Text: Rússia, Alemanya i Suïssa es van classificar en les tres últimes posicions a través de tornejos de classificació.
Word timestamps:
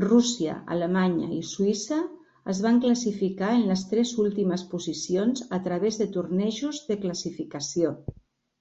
Rússia, 0.00 0.56
Alemanya 0.76 1.28
i 1.36 1.38
Suïssa 1.52 2.02
es 2.56 2.62
van 2.68 2.82
classificar 2.84 3.50
en 3.62 3.66
les 3.72 3.88
tres 3.96 4.14
últimes 4.28 4.68
posicions 4.76 5.50
a 5.60 5.66
través 5.70 6.04
de 6.06 6.12
tornejos 6.22 6.86
de 6.92 7.04
classificació. 7.08 8.00